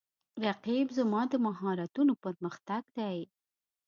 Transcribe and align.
رقیب 0.45 0.87
زما 0.97 1.21
د 1.31 1.33
مهارتونو 1.45 2.13
پر 2.23 2.35
مختګ 2.43 2.83
دی 2.97 3.17